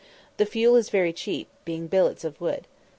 [0.37, 2.65] The fuel is very cheap, being billets of wood.